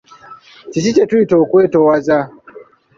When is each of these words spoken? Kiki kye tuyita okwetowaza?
Kiki 0.71 0.91
kye 0.95 1.03
tuyita 1.09 1.35
okwetowaza? 1.43 2.17